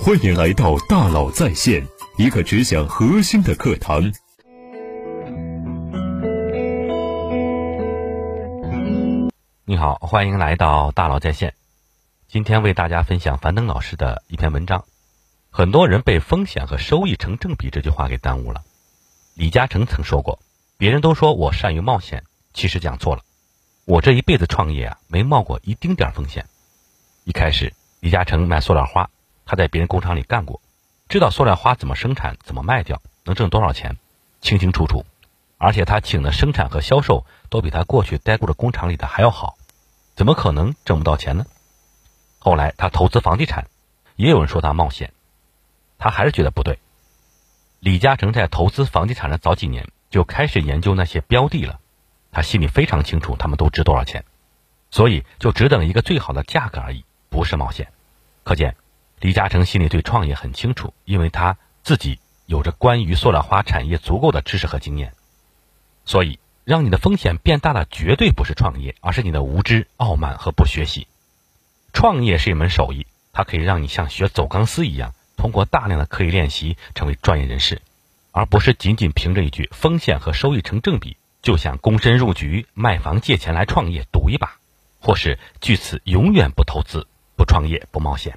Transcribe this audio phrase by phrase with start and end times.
[0.00, 1.86] 欢迎来到大佬在线，
[2.16, 4.12] 一个只讲核心的课堂。
[9.64, 11.54] 你好，欢迎来到大佬在线。
[12.26, 14.84] 今天为大家分享樊登老师的一篇文章。
[15.50, 18.62] 很多人被“风险和收益成正比”这句话给耽误了。
[19.34, 20.40] 李嘉诚曾说过
[20.78, 22.24] ：“别人都说我善于冒险，
[22.54, 23.22] 其实讲错了。
[23.84, 26.46] 我这一辈子创业啊，没冒过一丁点风险。”
[27.24, 29.10] 一开始，李嘉诚卖塑料花，
[29.44, 30.60] 他在别人工厂里干过，
[31.08, 33.98] 知道塑料花怎么生产、怎么卖掉、能挣多少钱，
[34.40, 35.04] 清清楚楚。
[35.58, 39.56] 而且他请的生产和销售都比他过去待过的工厂里的还要好，
[40.16, 41.46] 怎么可能挣不到钱呢？
[42.40, 43.68] 后来他投资房地产，
[44.16, 45.12] 也有人说他冒险。
[45.98, 46.80] 他还是觉得不对。
[47.78, 51.78] 李嘉诚在投资房地产的早几年就开始研究那些标的了，
[52.32, 54.24] 他心里非常清楚他们都值多少钱，
[54.90, 57.92] 所以就只等一个最好的价格而已，不是冒险。
[58.42, 58.74] 可见，
[59.22, 65.12] 李嘉诚心里对创业很清楚，因为他自己有着关于塑料花产业足够的知识和经验。
[66.04, 71.06] 所以，让你的风险变大的绝对不是创业，而是你的无知、傲慢和不学习。
[71.92, 75.14] 创业是一门手艺，它可以让你像学走钢丝一样。
[75.36, 77.80] 通过大量的刻意练习成为专业人士，
[78.32, 84.56] 而不是仅仅凭着一句风险和收益成正比就想躬身入局卖房借钱来创业赌一把，
[85.00, 88.36] 或是据此永远不投资、不创业、不冒险。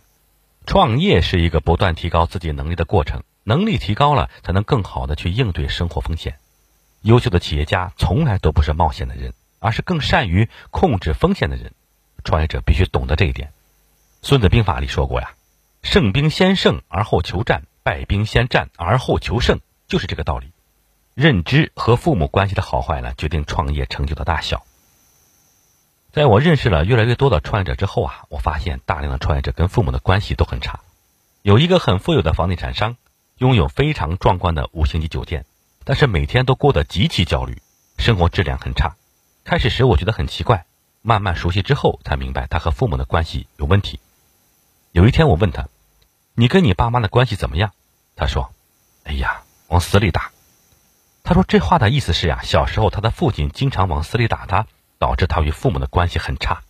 [0.65, 6.37] 创业是一个不断提高自己能力的过程，能力提高了才能更好的去应对生活风险。
[7.01, 11.73] 优秀的企业家从来都不是冒险的人，而是更善于控制风险的人。
[12.23, 13.53] 创业者必须懂得这一点。
[14.21, 15.31] 孙子兵法里说过呀。
[15.83, 20.51] 胜兵先胜而后求战，败兵先战而后求胜，就是这个道理。
[21.13, 24.65] 认知和父母关系的好坏呢，决定创业成就的大小。
[26.15, 30.79] 在我认识了越来越多的创业者之后啊，我发现大量的创业者跟父母的关系都很差。
[31.41, 32.95] 有一个很富有的房地产商，
[33.37, 35.43] 拥有非常壮观的五星级酒店，
[35.83, 37.61] 但是每天都过得极其焦虑，
[37.97, 38.95] 生活质量很差。
[39.43, 40.65] 开始时我觉得很奇怪，
[41.01, 43.99] 慢慢熟悉之后才明白他和父母的关系有问题。
[44.93, 45.67] 有一天我问他。
[46.33, 47.73] 你跟你爸妈的关系怎么样？
[48.15, 48.53] 他说
[49.03, 50.31] ：“哎呀，往死里打。”
[51.23, 54.65] 他说这话的意思是呀，小时候他的父亲经常往死里打他，
[54.99, 56.63] 导致他与父母的关系很差，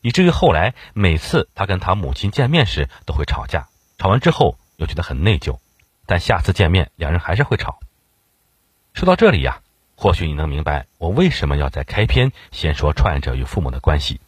[0.00, 3.68] 以至于后来每次他跟他母亲见面时都会吵架，
[3.98, 5.58] 吵完之后又觉得很内疚，
[6.06, 7.80] 但下次见面两人还是会吵。
[8.92, 9.60] 说到这里呀，
[9.94, 14.20] 或许你能明白我为什么要在开篇先说创业者与父母的关系。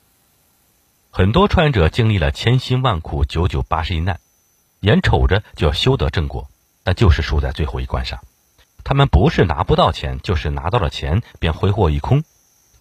[1.11, 4.21] 很多创业者经历了千辛万苦，九九八十一难。
[4.81, 6.49] 眼瞅着就要修得正果，
[6.83, 8.19] 但就是输在最后一关上。
[8.83, 12.25] 他们不是拿不到钱，就是拿到了钱便挥霍一空，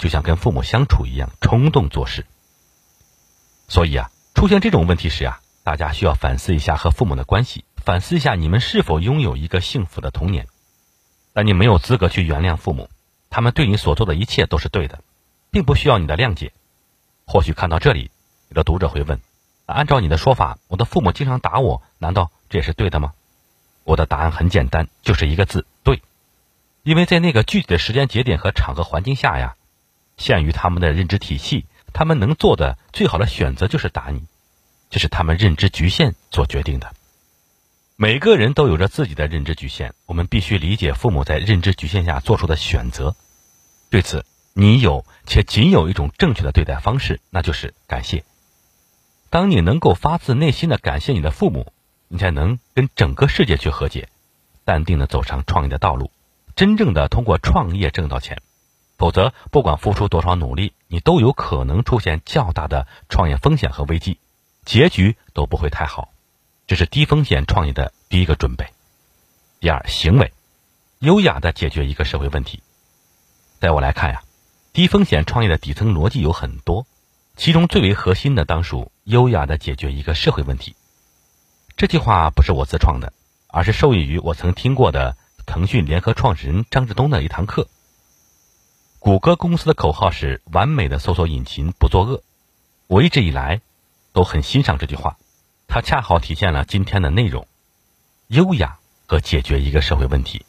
[0.02, 2.26] 就像跟父母相处一样，冲动做事。
[3.68, 10.48] 所以啊，出现这种问题时啊，大家需要反思一下和父母的关系，反思一下你们是否拥有一个幸福的童年。
[11.34, 12.90] 但你没有资格去原谅父母，
[13.30, 15.04] 他们对你所做的一切都是对的，
[15.52, 16.52] 并不需要你的谅解。
[17.28, 18.10] 或许看到这里，
[18.50, 19.22] 有的读者会问。
[19.68, 23.14] 按照你的说法，我的父母经常打我，难道这也是对的吗？
[23.84, 26.02] 我的答案很简单，就是一个字：对。
[26.82, 29.56] 因为在那个具体的时间节点和场合环境下呀，
[30.22, 34.24] 限于他们的认知体系，他们能做的最好的选择就是打你，
[34.90, 36.94] 这是他们认知局限所决定的。
[37.98, 43.16] 每个人都有着自己的认知局限，我们必须理解父母在认知局限下做出的选择。
[43.90, 48.24] 对此，你有且仅有一种正确的对待方式，那就是感谢。
[49.30, 51.74] 当你能够发自内心的感谢你的父母，
[52.08, 54.10] 你才能跟整个世界去和解，
[54.66, 56.12] 淡定的走上创业的道路，
[56.56, 58.42] 真正的通过创业挣到钱。
[59.02, 64.20] 否则，不管付出多少努力，你都有可能出现较大的创业风险和危机，
[64.64, 66.10] 结局都不会太好。
[66.68, 68.68] 这是低风险创业的第一个准备。
[69.60, 70.32] 第二，行为，
[71.00, 72.62] 优雅的解决一个社会问题。
[73.60, 74.22] 在我来看呀，
[74.72, 76.86] 低风险创业的底层逻辑有很多。
[77.36, 80.76] 其中最为核心的，当属优雅的解决一个社会问题。
[81.76, 83.14] 这句话不是我自创的，
[83.48, 87.68] 而是受益于我曾听过的腾讯联合创始人张志东的一堂课。
[89.02, 92.22] 谷歌公司的口号是“完美的搜索引擎，不作恶”。
[92.86, 93.62] 我一直以来
[94.14, 95.18] 都很欣赏这句话，
[95.68, 97.48] 它恰好体现了今天的内容：
[98.28, 98.78] 优雅
[99.08, 100.46] 和解决一个社会问题。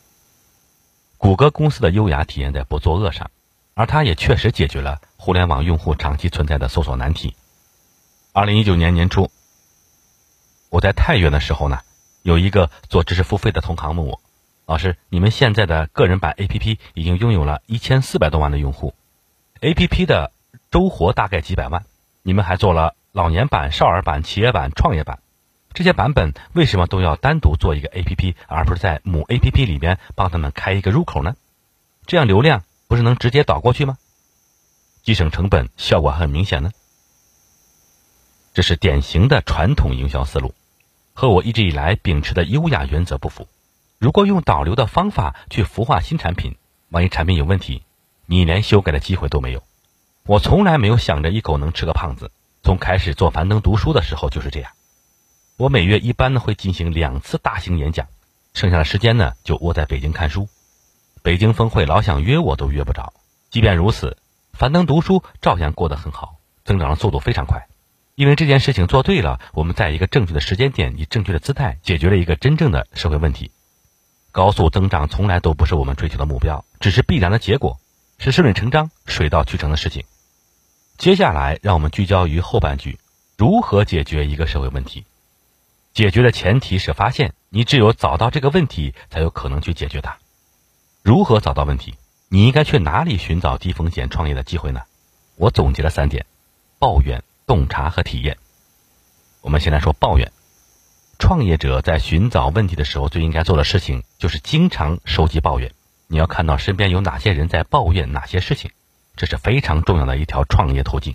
[1.17, 3.31] 谷歌公司的优雅体现在不作恶上。
[3.73, 7.35] 而它也确实解决了互联网用户长期存在的搜索难题。
[8.35, 9.31] 二零一九年年初，
[10.69, 11.81] 我在太原的时候呢，
[12.21, 14.21] 有一个做知识付费的同行问我
[14.65, 18.95] ：“老师，你们现在的个人版 APP 已经拥有了一千四百多万的用户
[19.61, 20.33] ，APP 的
[20.71, 21.85] 周活大概几百万，
[22.23, 25.21] 你们还做了老年版、少儿版、企业版、创业版，
[25.75, 31.35] 这些版本为什么都要单独做一个 APP，而不是在母 APP 里边帮他们开一个入口呢？
[32.07, 33.99] 这样流量不是能直接导过去吗？
[35.03, 36.71] 节省成本，效果很明显呢。
[38.55, 40.55] 这是典型的传统营销思路，
[41.15, 43.49] 和我一直以来秉持的优雅原则不符。
[44.03, 46.57] 如果用导流的方法去孵化新产品，
[46.89, 47.85] 万一产品有问题，
[48.27, 49.63] 你连修改的机会都没有。
[50.27, 52.33] 我从来没有想着一口能吃个胖子，
[52.65, 54.73] 从开始做樊登读书的时候就是这样。
[55.57, 58.09] 我每月一般呢会进行两次大型演讲，
[58.55, 60.49] 剩下的时间呢就窝在北京看书。
[61.23, 63.13] 北京峰会老想约我都约不着。
[63.51, 64.17] 即便如此，
[64.53, 67.69] 樊登读书照样过得很好，增长的速度非常快。
[68.17, 73.53] 因为这件事情做对了，我们在一个正确的时间点，以正确的姿态，解决了一个真正的社会问题。
[74.33, 77.79] 高速增长从来都不是我们追求的目标，只是必然的结果，
[78.19, 80.05] 是顺理成章、水到渠成的事情。
[80.97, 82.99] 接下来，让我们聚焦于后半句：
[83.37, 85.05] 如何解决一个社会问题？
[85.93, 90.17] 解决的前提是发现，你只有找到这个问题，才有可能去解决它。
[91.03, 91.95] 如何找到问题？
[92.31, 94.81] 你应该去哪里寻找低风险创业的机会呢？
[95.37, 96.25] 我总结了三点：
[96.79, 98.39] 抱怨、洞察和体验。
[99.43, 100.33] 我们先来说抱怨。
[101.23, 105.71] 创业者在寻找问题的时候，最应该做的事情就是经常收集抱怨。
[106.09, 108.73] 你要看到身边有哪些人在抱怨哪些事情，
[109.15, 111.15] 这是非常重要的一条创业途径。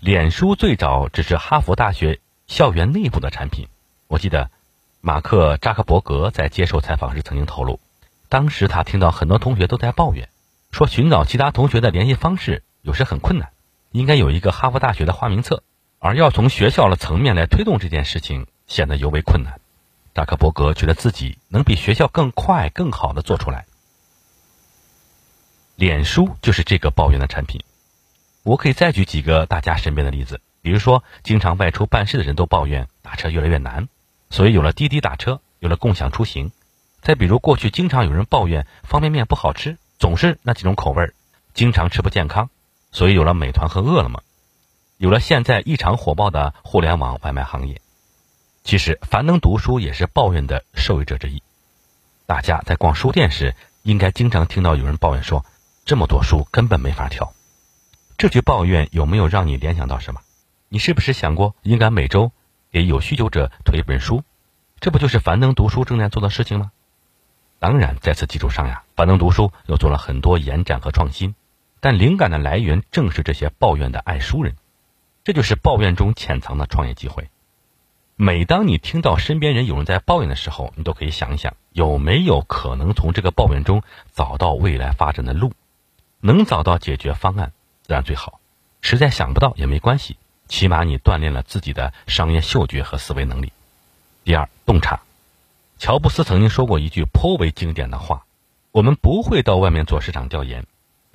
[0.00, 2.18] 脸书最早只是哈佛大学。
[2.46, 3.68] 校园内部的产品，
[4.08, 4.50] 我记得
[5.02, 7.78] 马克扎克伯格在接受采访时曾经透露，
[8.30, 10.30] 当时他听到很多同学都在抱怨，
[10.70, 13.50] 说寻找其他同学的联系方式有时很困难，
[13.90, 15.62] 应该有一个哈佛大学的花名册，
[15.98, 19.60] 而要从学校的层面来推动这件事情显得尤为困难。
[20.14, 23.66] 扎克伯格觉得自己能比学校更快、更好的做出来。
[25.74, 27.62] 脸书就是这个抱怨的产品，
[28.42, 30.40] 我可以再举几个大家身边的例子。
[30.60, 33.88] 比如说，经常外出办事的人都抱怨打车越来越难，
[34.30, 36.52] 所以有了滴滴打车，有了共享出行。
[37.00, 41.14] 再比如，过去经常有人抱怨方便面不好吃，总是那几种口味儿，
[41.52, 42.48] 经常吃不健康，
[42.92, 44.22] 所以有了美团和饿了么，
[44.98, 47.80] 有了现在异常火爆的互联网外卖行业。
[48.64, 51.42] 其实，樊登读书也是抱怨的受益者之一。
[52.26, 55.44] 大家在逛书店时，应该经常听到有人抱怨说
[55.84, 57.32] ：“这么多书根本没法挑。”
[58.16, 60.20] 这句抱怨有没有让你联想到什么？
[60.68, 62.30] 你是不是想过应该每周
[62.70, 64.22] 给有需求者推一本书？
[64.80, 66.70] 这不就是樊登读书正在做的事情吗？
[67.58, 71.34] 当然，在此基础上呀，樊登读书又做了很多延展和创新。
[71.80, 74.56] 但灵感的来源正是这些抱怨的爱书人，
[75.24, 77.28] 这就是抱怨中潜藏的创业机会。
[78.24, 83.82] 每当你听到身边人有人在抱怨的时候，你都可以想一想，有没有可能从这个抱怨中
[84.14, 85.52] 找到未来发展的路？
[86.20, 87.50] 能找到解决方案，
[87.82, 88.38] 自然最好；
[88.80, 90.18] 实在想不到也没关系。
[90.46, 93.52] 起码你锻炼了自己的商业嗅觉和思维能力。
[94.22, 95.00] 第二，洞察。
[95.80, 98.24] 乔布斯曾经说过一句颇为经典的话
[98.70, 100.64] ：“我们不会到外面做市场调研，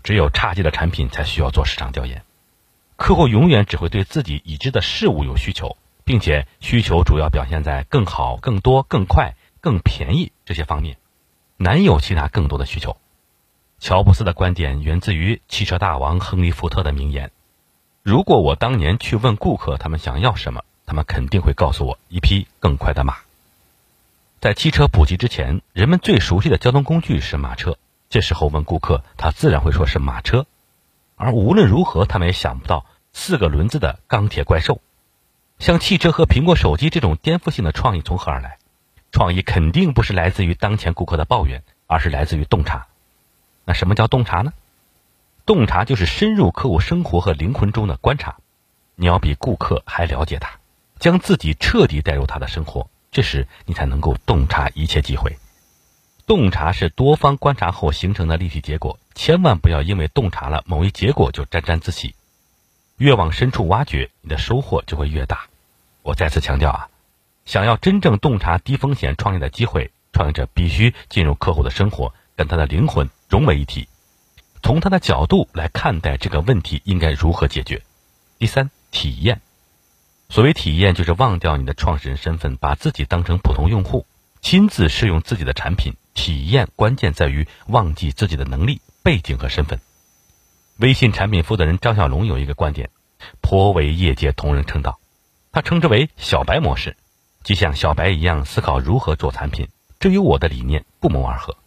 [0.04, 2.24] 只有差劲的产品才需要做市场调研。
[2.98, 5.77] 客户永远只会对自己已知的事物有需求，
[6.07, 10.98] 并且需求主要表现在更好、更多、更快、更便宜这些方面，
[11.57, 12.95] 难有其他更多的需求。”
[13.77, 17.30] 乔布斯的观点源自于汽车大王亨利·福特的名言。
[18.04, 23.18] 如果我当年去问顾客他们想要什么，他们肯定会告诉我一匹更快的马。
[24.40, 27.78] 在汽车普及之前，人们最熟悉的交通工具是马车。
[28.09, 30.45] 这时候问顾客，他自然会说是马车。
[31.18, 34.80] 而无论如何，他们也想不到四个轮子的钢铁怪兽。
[35.59, 38.57] 像汽车和苹果手机这种颠覆性的创意从何而来？
[39.11, 42.87] 创意肯定不是来自于当前顾客的抱怨，而是来自于洞察。
[43.66, 44.54] 那什么叫洞察呢？
[45.45, 48.35] 洞察就是深入客户生活和灵魂中的观察，
[48.95, 50.59] 你要比顾客还了解他，
[50.99, 55.37] 将自己彻底带入他的生活，这时你才能够洞察一切机会。
[56.28, 62.14] 洞察是多方观察后形成的立体结果，千万不要因为洞察了某一结果就沾沾自喜。
[62.97, 65.47] 越往深处挖掘，你的收获就会越大。
[66.01, 66.89] 我再次强调啊，
[67.45, 73.87] 想要真正洞察低风险创业的机会，创业者必须进入客户的生活，跟他的灵魂融为一体。
[74.63, 77.83] 从他的角度来看待这个问题应该如何解决？
[78.39, 79.42] 第三，体验。
[80.30, 84.07] 所谓体验，就是忘掉你的创始人身份，把自己当成普通用户，
[84.42, 85.94] 亲自试用自己的产品。
[86.16, 89.80] 体验关键在于忘记自己的能力、背景和身份。
[90.80, 92.92] 微信产品负责人张小龙有一个观点，
[93.42, 95.00] 颇为业界同仁称道，
[95.52, 96.96] 他称之为“小白模式”，
[97.44, 99.69] 即像小白一样思考如何做产品，
[100.00, 101.57] 这与我的理念不谋而合。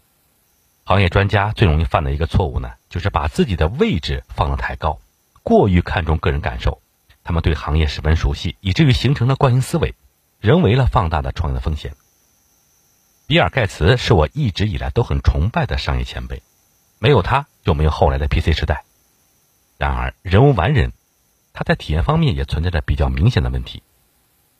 [0.84, 5.00] 行业专家最容易犯的一个错误呢，就是把自己的位置放得太高，
[5.42, 6.80] 过于看重个人感受。
[7.24, 9.94] 他们对行业十分熟悉，以至于形成了惯性思维。
[10.38, 11.94] 人为了放大的创业的风险。
[13.26, 16.42] 比尔盖茨是我一直以来都很崇拜的商业前辈，
[16.98, 18.84] 没有他就没有后来的 PC 时代。
[19.80, 20.92] 然而人无完人，
[21.54, 23.82] 他在体验方面也存在着比较明显的问题。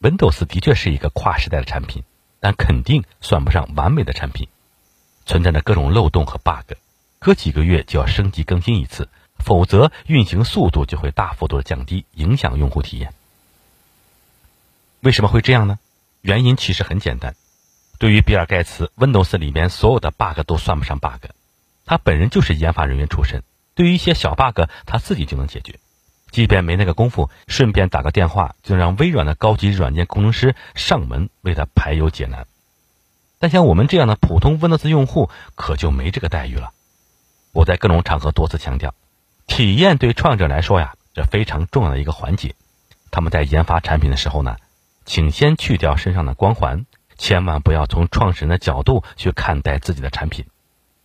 [0.00, 2.04] Windows 的确是一个跨时代的产品，
[2.40, 4.48] 但肯定算不上完美的产品，
[5.26, 6.72] 存在着各种漏洞和 bug，
[7.18, 13.12] 隔几个月就要升级更新一次，否则运行速度就会大幅度的降低，影响用户体验。
[15.00, 15.78] 为什么会这样呢？
[16.22, 17.36] 原因其实很简单。
[17.98, 21.26] 对于比尔盖茨，Windows 里面所有的 bug 都算不上 bug，
[21.84, 23.42] 他本人就是研发人员出身，
[23.80, 25.78] 对于一些小 bug 他自己就能解决，
[26.30, 32.46] 即便没那个功夫，顺便打个电话就让微软的高级软件工程师上门为他排忧解难。
[33.38, 36.72] 但像我们这样的普通 Windows 用户可就没这个待遇了。
[37.52, 38.94] 我在各种场合多次强调，
[39.46, 42.54] 体验对创业者来说呀，这非常重要的一个环节。
[43.10, 44.58] 他们在研发产品的时候呢，
[45.06, 46.84] 请先去掉身上的光环。
[47.16, 50.44] 千万不要从创始人的角度去看待自己的产品，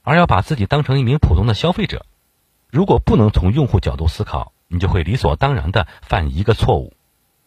[0.03, 2.05] 而要把自己当成一名普通的消费者。
[2.75, 6.94] 如果不能从用户角度思考，你就会理所当然的犯一个错误，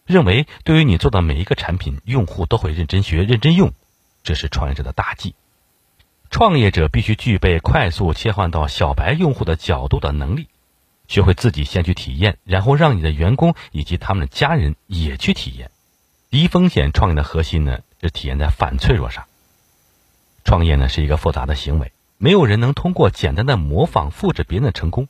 [0.07, 3.71] 认为对于你做的每一个产品，用户都会认真学、认真用。
[4.23, 5.35] 这是创业者的大忌。
[6.31, 10.47] 创业者必须具备快速切换到小白用户的角度的能力，
[11.07, 15.69] 学会自己先去体验，然后让你的员工以及他们的家人也去体验。
[16.31, 17.81] 低风险创业的核心呢？
[18.01, 19.25] 是体现在反脆弱上。
[20.43, 25.07] 创业呢是一个复杂的行为，没有人能通过简单的模仿复制别人的成功。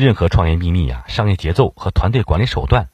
[0.00, 2.88] 任何创业秘密啊、商业节奏和团队管理手段，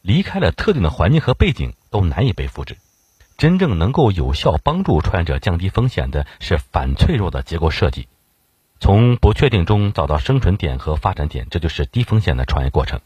[0.00, 2.76] 离开了特定的环境和背景，都难以被复制。
[3.36, 8.08] 真正能够有效帮助创业者降低风险的是反脆弱的结构设计，
[8.80, 13.00] 从不确定中找到生存点和发展点，这就是低风险的创业过程。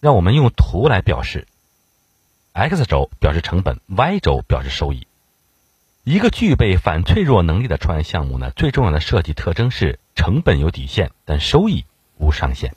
[0.00, 1.46] 让我们用图来表示。
[2.52, 5.08] X 轴表示成本，Y 轴表示收益。
[6.04, 11.86] 一个具备反脆弱能力的创业项目呢，最重要的设计特征是成本有底线，但收益
[12.18, 12.76] 无上限。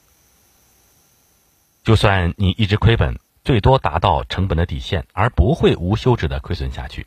[1.84, 7.06] 就算你一直亏本，最多达到成本的底线，而不会无休止的亏损下去。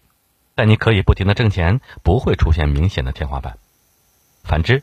[0.55, 3.57] 但你可以不停的挣钱，不会出现明显的天花板。
[4.45, 4.83] 反之，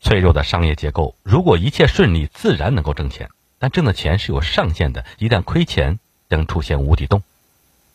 [0.00, 5.98] 脆弱的商业结构，如果一切顺利，自然能够挣钱，但挣的钱是有上限的，一旦亏钱。
[6.28, 7.22] 将出现无底洞。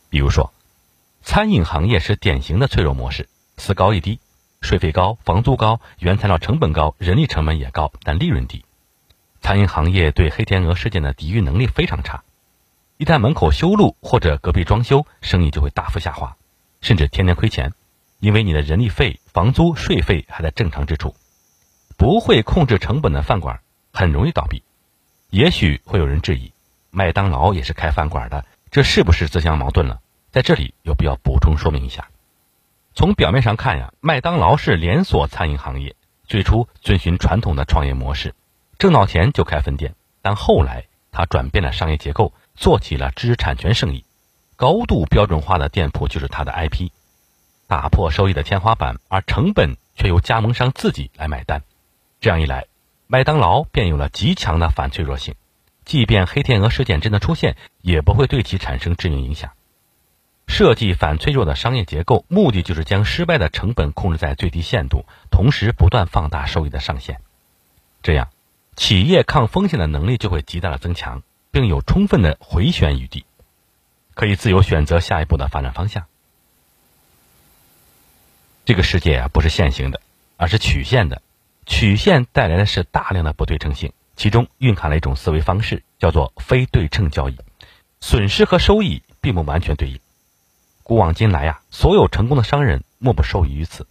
[0.09, 0.53] 比如说，
[1.23, 4.19] 餐饮行业是典型的脆弱模式，四高一低，
[4.61, 8.65] 税费高，房租高，原材料成本高，人力成本也高，但利润低。
[9.39, 12.23] 餐饮行业对黑天鹅事件的抵御能力非常差，
[12.97, 16.35] 一旦门口修路或者隔壁装修，生意就会大幅下滑，
[16.81, 17.73] 甚至天天亏钱，
[18.19, 21.15] 因为你的人力费、房租、税费还在正常支出。
[21.97, 23.61] 不会控制成本的饭馆
[23.93, 24.63] 很容易倒闭。
[25.29, 26.51] 也许会有人质疑。
[26.89, 30.01] 麦当劳也是开饭馆的，这是不是自相矛盾了？
[30.31, 32.07] 在这里有必要补充说明一下。
[32.93, 35.95] 从表面上看呀，麦当劳是连锁餐饮行业，
[36.25, 38.33] 最初遵循传统的创业模式，
[38.79, 39.95] 挣到钱就开分店。
[40.21, 44.05] 但后来他转变了商业结构，做起了知识产权生意，
[44.55, 46.91] 高度标准化的店铺就是他的 IP，
[47.67, 51.63] 打破收益的天花板，而成本却由加盟商自己来买单。
[52.21, 52.67] 这样一来，
[53.07, 55.35] 麦当劳便有了极强的反脆弱性。
[55.83, 59.51] 即便黑天鹅事件真的出现，也不会对其产生致命影响。
[60.51, 67.22] 设计反脆弱的商业结构，目的就是将失败的成本控制在最低限度，同时不断放大收益的上限。
[68.03, 68.29] 这样，
[68.75, 73.25] 企业抗风险的能力就会极大的增强，并有充分的回旋余地，
[74.13, 76.05] 可以自由选择下一步的发展方向。
[78.65, 80.01] 这个世界啊，不是线性的，
[80.36, 81.22] 而是曲线的，
[81.65, 83.93] 曲线带来的是大量的不对称性。
[84.17, 87.38] 其中蕴含了一种思维方式，叫做非对称交易，
[88.01, 90.00] 损失和收益并不完全对应。
[90.91, 93.88] 古往今来呀，所有成功的商人莫不受益于此，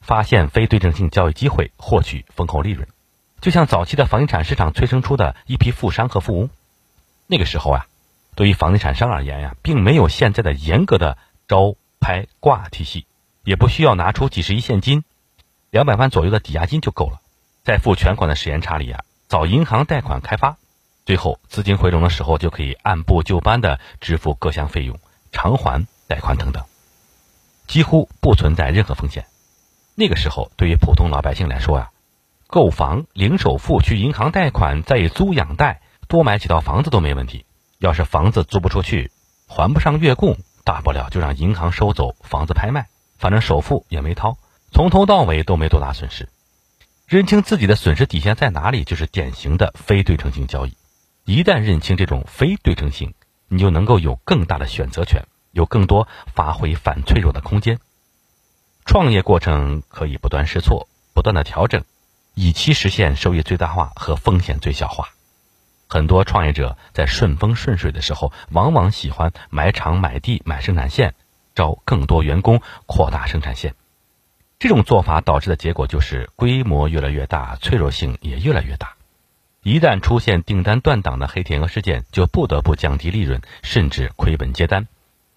[0.00, 2.86] 发现非对称性交易机会，获取丰厚利润。
[3.40, 6.48] 就像早期的房地产市场催生出的一批富商和富翁。
[7.26, 7.86] 那个时候啊，
[8.36, 11.18] 对于房地产商而言呀，并没有现在的严格的
[11.48, 13.06] 招拍挂体系，
[13.42, 15.02] 也不需要拿出几十亿现金，
[15.70, 17.20] 两百万左右的抵押金就够了，
[17.64, 19.02] 在付全款的时间差里啊。
[19.28, 20.58] 找银行贷款开发，
[21.04, 25.00] 最后资金回笼的时候，就可以按部就班的支付各项费用、
[25.32, 26.64] 偿还贷款等等，
[27.68, 29.26] 几乎不存在任何风险。
[29.94, 31.90] 那个时候，对于普通老百姓来说呀，
[32.48, 37.46] 购房零首付去银行贷款，再以租养贷多买几套房子都没问题。
[37.78, 39.12] 要是房子租不出去，
[39.46, 42.88] 还不上月供，大不了就让银行收走房子拍卖，
[43.18, 44.36] 反正首付也没掏，
[44.72, 46.28] 从头到尾都没多大损失。
[47.06, 50.76] 认清自己的损失底线在哪里，就是典型的非对称性交易。
[51.24, 53.14] 一旦认清这种非对称性，
[53.46, 57.78] 你就能够有更大的选择权，有更多发挥反脆弱的空间。
[58.84, 61.84] 创业过程可以不断试错，不断的调整，
[62.34, 65.08] 以期实现收益最大化和风险最小化。
[65.88, 71.14] 很多创业者在顺风顺水的时候，往往喜欢买厂、买地、买生产线，
[71.54, 73.74] 招更多员工，扩大生产线。
[74.58, 78.94] 这种做法导致的结果就是规模越来越大，脆弱性也越来越大。
[79.62, 84.86] 一旦出现订单断档的黑天鹅事件，就不得不降低利润，甚至亏本接单。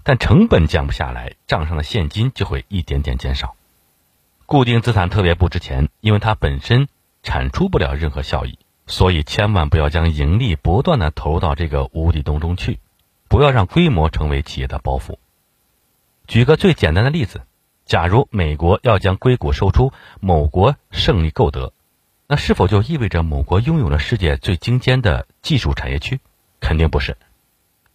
[0.04, 3.56] 但成本降不下来，账上的现金就会一点点减少。
[4.46, 6.88] 固定资产特别不值钱，因为它本身
[7.24, 8.60] 产出不了任何效益。
[8.86, 12.80] 所以，千万不要将盈利不断的投入到这个无底洞中去，
[13.30, 15.16] 不要让规模成为企业的包袱。
[16.28, 17.44] 举个最简单的例子，
[17.86, 21.72] 假如美国要将硅谷售出，某国胜利购得，
[22.28, 26.20] 那是否就意味着某国拥有了世界最精尖的技术产业区？
[26.60, 27.16] 肯定不是。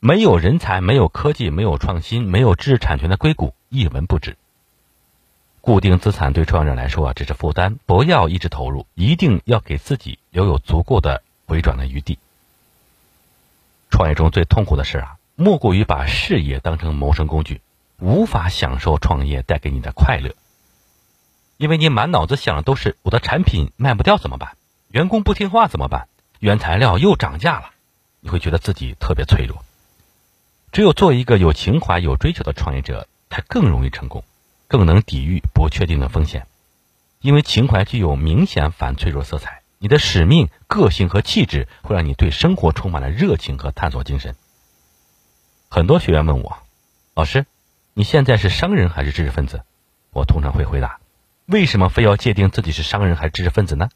[0.01, 4.37] 没有人才、没有科技、没有创新、没有知识产权的硅谷一文不值。
[5.61, 12.19] 固定资产对创业者来说啊，只是负担，不要一直投入，一定要给自己留有足够的回转的余地。
[13.91, 17.61] 创业中最痛苦的事啊，莫过于把事业当成谋生工具，
[17.99, 20.35] 无法享受创业带给你的快乐。
[21.57, 24.57] 因为你满脑子想的都是我的产品卖不掉怎么办，
[24.93, 26.07] 员工不听话怎么办，
[26.39, 27.71] 原材料又涨价了，
[28.21, 29.65] 你会觉得自己特别脆弱。
[30.79, 34.23] 只有做一个有情怀、有追求的创业者，才更容易成功。
[34.69, 36.47] 更能抵御不确定的风险，
[37.21, 39.63] 因为情怀具有明显反脆弱色彩。
[39.81, 44.37] 你的使命、个性和气质会让你对生活充满了热情和探索精神。
[45.69, 46.59] 很多学员问我
[47.13, 47.45] ：“老师，
[47.93, 49.65] 你现在是商人还是知识分子？”
[50.15, 51.01] 我通常会回答
[51.47, 53.89] ：“为什么非要界定自己是商人还是知识分子呢？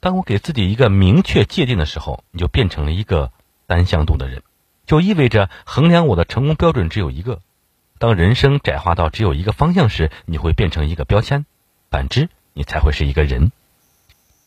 [0.00, 3.30] 当我给自己一个明确界定的时候，你就变成了一个
[3.66, 4.42] 单向度的人，
[4.86, 7.40] 就意味着衡量我的成功标准只有一个。”
[7.98, 11.44] 当人生窄化到只有一个方向时，你会变成一个标签；
[11.90, 13.52] 反之，你才会是一个人。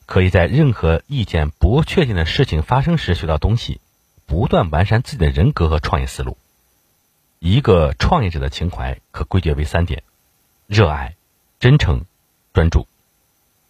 [0.06, 3.80] 可以在任何意见不确定的事情发生时学到东西，
[4.26, 6.38] 不断完善自己的人格和创业思路。
[7.40, 10.04] 一个创业者的情怀可归结为三点：
[10.68, 11.16] 热爱、
[11.60, 12.06] 真诚、
[12.54, 12.88] 专注。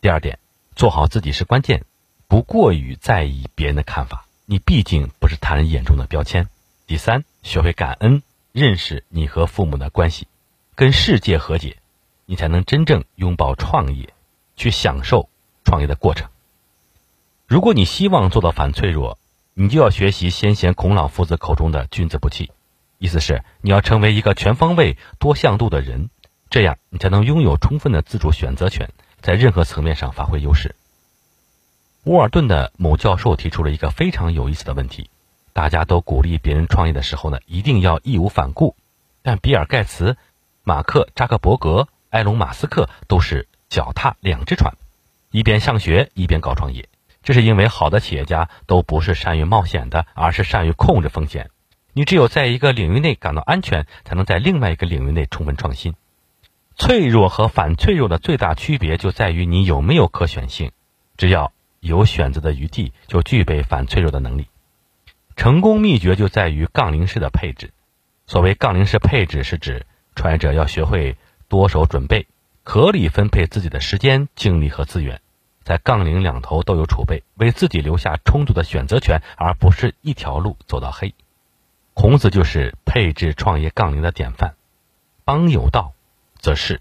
[0.01, 0.39] 第二点，
[0.75, 1.86] 做好自己是关键，
[2.27, 6.49] 不过于在意别人的看法，你毕竟不是他人眼中的标签。
[6.88, 8.23] 第三，学会感恩。
[8.54, 10.26] 认识你和父母的关系，
[10.73, 11.78] 跟世界和解，
[12.26, 14.13] 你才能真正拥抱创业，
[14.56, 15.28] 去享受
[15.65, 16.30] 创业的过程。
[17.45, 19.19] 如果你希望做到反脆弱，
[19.54, 22.52] 你就要学习先贤孔老夫子口中的“君子不器”，
[22.97, 26.10] 意思是你要成为一个全方位、多向度的人，
[26.50, 30.73] 这样你才能拥有充分的自主选择权，在任何层面上发挥优势。
[32.06, 35.10] 沃尔顿的某教授提出了一个非常有意思的问题。
[35.58, 38.76] 大家都鼓励别人创业的时候呢，一定要义无反顾。
[39.24, 40.15] 但比尔盖茨、
[40.63, 44.76] 马克扎克伯格、埃隆马斯克都是脚踏两只船，
[45.32, 46.88] 一边上学一边搞创业。
[47.24, 51.50] 这是因为好的企业家都不是善于冒险的，而是善于控制风险。
[51.91, 55.96] 你只有在一个领域内感到安全，才能在另外一个领域内充分创新。
[56.76, 60.72] 脆弱和反脆弱的最大区别就在于你有没有可选性。
[61.17, 64.46] 只要有选择的余地，就具备反脆弱的能力。
[65.38, 67.71] 成功秘诀就在于杠铃式的配置。
[68.26, 71.15] 所谓杠铃式配置，是指创业者要学会
[71.47, 72.28] 多手准备，
[72.63, 75.21] 合理分配自己的时间、精力和资源，
[75.63, 81.13] 在杠铃两头都有储备，为自己留下充足的选择权，而不是一条路走到黑。
[81.93, 84.56] 孔子就是配置创业杠铃的典范。
[85.23, 85.93] 邦有道，
[86.39, 86.78] 则仕；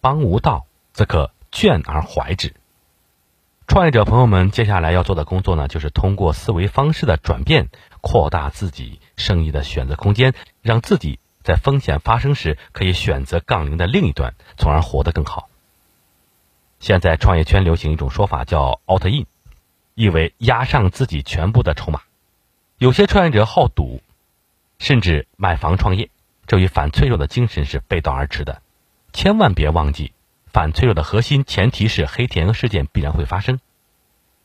[0.00, 2.54] 邦无道，则可倦而怀之。
[3.66, 7.68] 创业者朋友们，接下来要做的工作呢，就是通过思维方式的转变。
[8.06, 15.48] 扩大自己生意的选择空间，让自己在风险发生时可以选择杠铃的另一端，从而活得更好。
[16.78, 19.26] 现在创业圈流行一种说法叫 “out in”，
[19.96, 22.02] 意为压上自己全部的筹码。
[22.78, 24.00] 有些创业者好赌，
[24.78, 26.08] 甚至买房创业，
[26.46, 28.62] 这与反脆弱的精神是背道而驰的。
[29.12, 30.12] 千万别忘记，
[30.46, 33.58] 反脆弱的核心前提是黑天鹅事件必然会发生。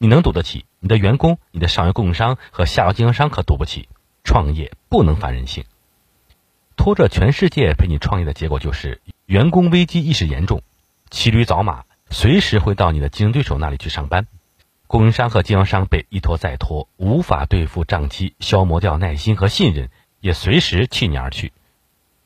[0.02, 0.66] 你能赌得起？
[0.80, 3.88] 你的员工、你的上游供应商和下游经销商可赌不起。
[4.24, 5.64] 创业不能反人性，
[6.76, 10.64] 拖着全世界陪你创业的结果就是员工危机意识严重，
[11.12, 14.26] 骑驴找马，随时会到你的竞争对手那里去上班。
[14.88, 21.54] 供应商和经销商被一拖再拖，无法对付账期，消磨掉耐心和信任，也随时弃你而去。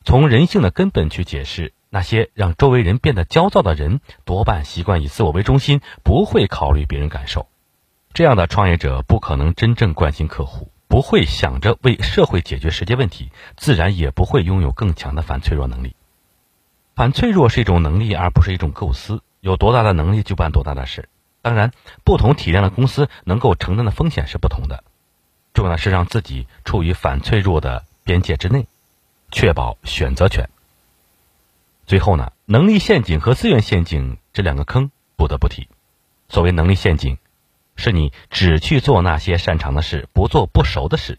[0.02, 7.46] 从人性的根本去解释，那些让周围人变得焦躁的人，多半习惯以自我为中心，不会考虑别人感受。
[8.16, 15.94] 这样的创业者不可能真正关心客户，不会想着为社会解决实际问题，自然也不会拥有更强的反脆弱能力。
[16.94, 19.20] 反脆弱是一种能力，而不是一种构思。
[19.40, 21.10] 有多大的能力就办多大的事。
[21.42, 21.72] 当然，
[22.04, 24.82] 不同体量的公司能够承担的风险是不同的。
[25.52, 28.66] 重要的是让自己处于反脆弱的边界之内，
[29.30, 30.48] 确保选择权。
[31.84, 35.68] 最后呢，能力陷阱和资源陷阱这两个坑不得不提。
[36.30, 37.18] 所谓能力陷阱，
[37.76, 41.18] 是你只去做那些擅长的事，不做不熟的事。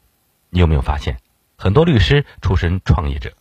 [0.49, 1.17] 你有没有发现，
[1.57, 3.33] 很多律师出身创业者，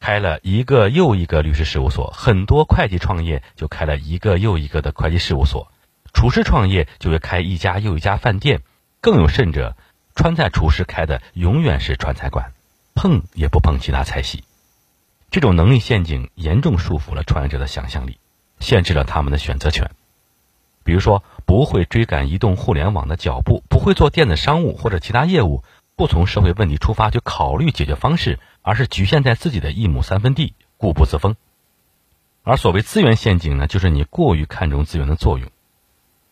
[0.00, 5.68] 开了一个又一个律师事务所；很多会计创业就开了一个又一个的会计事务所；
[6.12, 8.60] 厨师创业就会开一家又一家饭店；
[9.00, 9.76] 更有甚者，
[10.14, 12.52] 川菜厨师开的永远是川菜馆，
[12.94, 14.44] 碰也不碰其他菜系。
[15.30, 18.18] 这种能力陷阱严重束缚了创业者的想象力，
[18.60, 19.90] 限制了他们的选择权。
[20.84, 25.64] 比如说，不会追赶移动互联网的脚步，不会做电子商务或者其他业务，
[25.96, 31.34] 不从社会问题出发去考虑解决方式，而是局限在自己的一亩三分地，固步自封。
[32.42, 35.48] 而所谓资源陷阱呢，就是你过于看重资源的作用。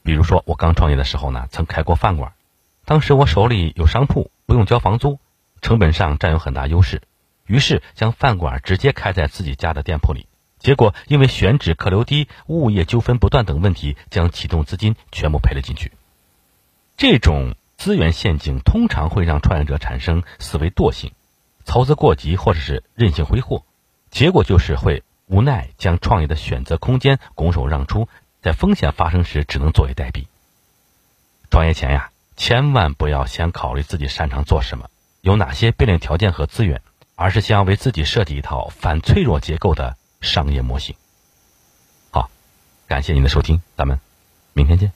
[0.03, 2.35] 比如说，我刚创业的时候呢，曾开过饭馆，
[2.85, 5.19] 当时我手里有商铺，不用交房租，
[5.63, 7.01] 成本上占有很大优势。
[7.47, 10.27] 于是将饭馆直接开在自己家的店铺里，
[10.63, 15.93] 结果因为选址、客流低、物业纠纷不断等问题，将启动资金全部赔了进去。
[16.97, 21.13] 这种资源陷阱通常会让创业者产生思维惰性、
[21.65, 23.65] 操之过急或者是任性挥霍，
[24.11, 28.09] 结果就是会无奈将创业的选择空间拱手让出，
[28.41, 30.27] 在风险发生时只能坐以待毙。
[31.51, 34.89] 创业前呀，千万不要先考虑自己擅长做什么，
[35.21, 36.81] 有哪些便利条件和资源。
[37.15, 40.95] 而是先要为自己设计一套反脆弱结构的商业模型。
[42.11, 42.31] 好，
[42.87, 44.01] 感谢您的收听，咱们
[44.55, 44.91] 明天见。